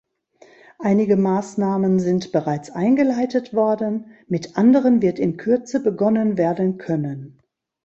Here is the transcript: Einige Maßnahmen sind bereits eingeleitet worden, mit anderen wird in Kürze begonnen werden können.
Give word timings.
Einige 0.79 1.15
Maßnahmen 1.15 1.99
sind 1.99 2.31
bereits 2.31 2.71
eingeleitet 2.71 3.53
worden, 3.53 4.05
mit 4.27 4.57
anderen 4.57 5.03
wird 5.03 5.19
in 5.19 5.37
Kürze 5.37 5.79
begonnen 5.79 6.39
werden 6.39 6.79
können. 6.79 7.37